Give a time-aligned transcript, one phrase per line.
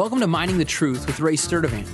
[0.00, 1.86] Welcome to Mining the Truth with Ray Sturdivant.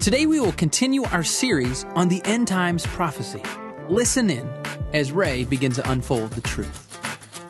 [0.00, 3.42] Today we will continue our series on the end times prophecy.
[3.88, 4.48] Listen in
[4.92, 6.86] as Ray begins to unfold the truth.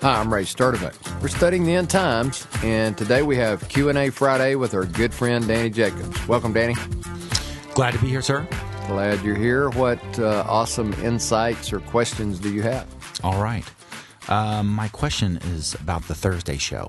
[0.00, 0.96] Hi, I'm Ray Sturdivant.
[1.20, 5.46] We're studying the end times, and today we have Q&A Friday with our good friend
[5.46, 6.27] Danny Jacobs.
[6.27, 6.75] Welcome, Danny.
[7.75, 8.48] Glad to be here, sir.
[8.86, 9.68] Glad you're here.
[9.68, 12.86] What uh, awesome insights or questions do you have?
[13.22, 13.70] All right.
[14.28, 16.88] Um, my question is about the Thursday show.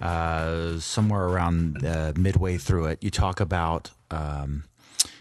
[0.00, 4.64] Uh, somewhere around uh, midway through it, you talk about um,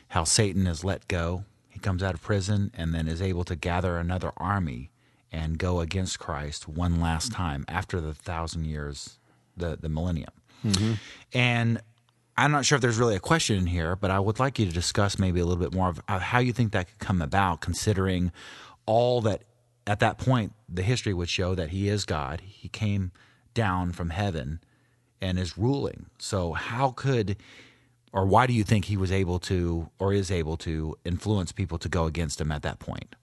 [0.09, 1.45] how Satan is let go.
[1.69, 4.91] He comes out of prison and then is able to gather another army
[5.31, 9.17] and go against Christ one last time after the thousand years,
[9.55, 10.31] the, the millennium.
[10.65, 10.93] Mm-hmm.
[11.33, 11.81] And
[12.37, 14.65] I'm not sure if there's really a question in here, but I would like you
[14.65, 17.61] to discuss maybe a little bit more of how you think that could come about,
[17.61, 18.31] considering
[18.85, 19.43] all that
[19.85, 22.41] at that point the history would show that he is God.
[22.41, 23.11] He came
[23.53, 24.59] down from heaven
[25.21, 26.07] and is ruling.
[26.17, 27.37] So, how could
[28.13, 31.79] or why do you think he was able to or is able to influence people
[31.79, 33.15] to go against him at that point?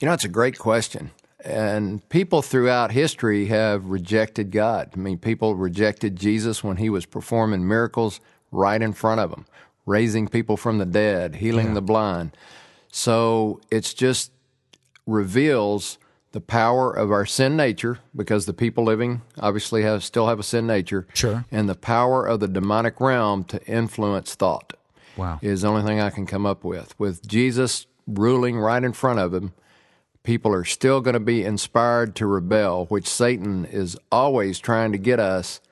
[0.00, 1.10] You know, it's a great question.
[1.44, 4.90] And people throughout history have rejected God.
[4.94, 8.20] I mean, people rejected Jesus when he was performing miracles
[8.50, 9.46] right in front of them,
[9.84, 11.74] raising people from the dead, healing yeah.
[11.74, 12.36] the blind.
[12.90, 14.32] So it's just
[15.06, 15.98] reveals
[16.36, 20.42] the power of our sin nature because the people living obviously have still have a
[20.42, 21.06] sin nature.
[21.14, 21.46] Sure.
[21.50, 24.74] And the power of the demonic realm to influence thought.
[25.16, 25.38] Wow.
[25.40, 26.94] Is the only thing I can come up with.
[27.00, 29.54] With Jesus ruling right in front of him,
[30.24, 34.98] people are still going to be inspired to rebel, which Satan is always trying to
[34.98, 35.62] get us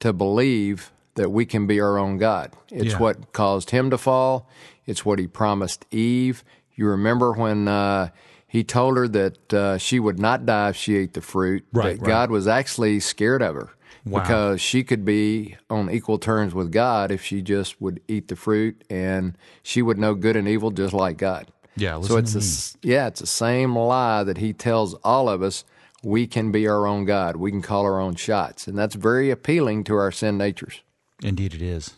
[0.00, 2.50] to believe that we can be our own God.
[2.70, 2.98] It's yeah.
[2.98, 4.48] what caused him to fall.
[4.86, 6.42] It's what he promised Eve.
[6.74, 8.08] You remember when uh,
[8.54, 11.66] he told her that uh, she would not die if she ate the fruit.
[11.72, 12.08] Right, that right.
[12.08, 13.70] God was actually scared of her
[14.04, 14.20] wow.
[14.20, 18.36] because she could be on equal terms with God if she just would eat the
[18.36, 21.48] fruit, and she would know good and evil just like God.
[21.74, 25.64] Yeah, so it's a, yeah, it's the same lie that he tells all of us.
[26.04, 27.34] We can be our own God.
[27.34, 30.80] We can call our own shots, and that's very appealing to our sin natures.
[31.24, 31.94] Indeed, it is.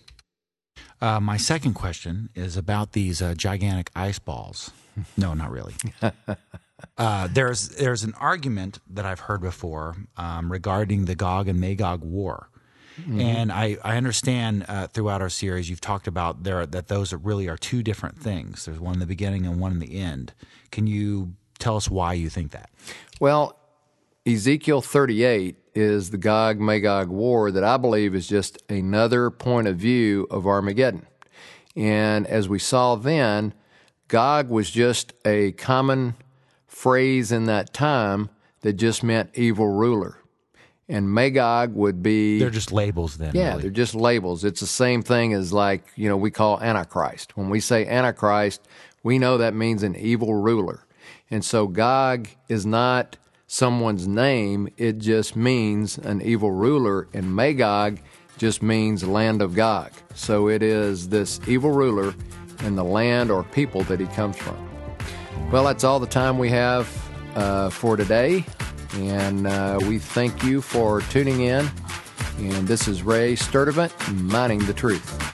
[1.00, 4.70] Uh, my second question is about these uh, gigantic ice balls.
[5.18, 5.74] No, not really.
[6.98, 12.02] Uh, there's there's an argument that I've heard before um, regarding the Gog and Magog
[12.02, 12.48] war,
[13.00, 13.20] mm-hmm.
[13.20, 17.18] and I I understand uh, throughout our series you've talked about there that those are
[17.18, 18.66] really are two different things.
[18.66, 20.32] There's one in the beginning and one in the end.
[20.70, 22.70] Can you tell us why you think that?
[23.20, 23.58] Well,
[24.26, 29.76] Ezekiel 38 is the Gog Magog war that I believe is just another point of
[29.76, 31.06] view of Armageddon.
[31.76, 33.54] And as we saw then,
[34.08, 36.14] Gog was just a common
[36.66, 38.30] phrase in that time
[38.62, 40.18] that just meant evil ruler.
[40.88, 42.40] And Magog would be.
[42.40, 43.32] They're just labels then.
[43.32, 43.62] Yeah, really.
[43.62, 44.42] they're just labels.
[44.42, 47.36] It's the same thing as like, you know, we call Antichrist.
[47.36, 48.66] When we say Antichrist,
[49.04, 50.84] we know that means an evil ruler.
[51.30, 53.16] And so Gog is not
[53.46, 57.08] someone's name, it just means an evil ruler.
[57.12, 58.00] And Magog
[58.38, 59.92] just means land of Gog.
[60.14, 62.14] So it is this evil ruler
[62.64, 64.56] in the land or people that he comes from.
[65.50, 66.88] Well, that's all the time we have
[67.34, 68.44] uh, for today.
[68.94, 71.68] And uh, we thank you for tuning in.
[72.38, 73.92] And this is Ray Sturdivant,
[74.22, 75.25] Mining the Truth.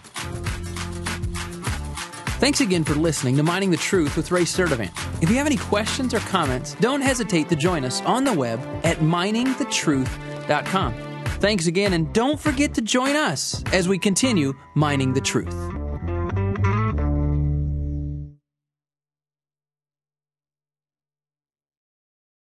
[2.42, 4.90] Thanks again for listening to Mining the Truth with Ray Sturdivant.
[5.22, 8.58] If you have any questions or comments, don't hesitate to join us on the web
[8.82, 10.94] at miningthetruth.com.
[11.38, 15.54] Thanks again, and don't forget to join us as we continue mining the truth.